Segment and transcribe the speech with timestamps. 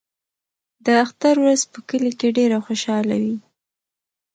[0.85, 3.37] د اختر ورځ په کلي کې ډېره خوشحاله وي.